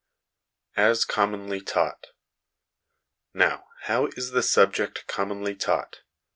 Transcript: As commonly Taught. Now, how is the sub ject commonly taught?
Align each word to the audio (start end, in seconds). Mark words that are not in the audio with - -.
As 0.77 1.05
commonly 1.05 1.61
Taught. 1.61 2.07
Now, 3.35 3.65
how 3.81 4.07
is 4.17 4.31
the 4.31 4.41
sub 4.41 4.73
ject 4.73 5.05
commonly 5.05 5.53
taught? 5.53 6.01